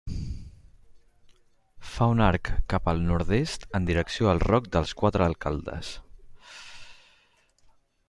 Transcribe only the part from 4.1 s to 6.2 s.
al Roc dels Quatre Alcaldes.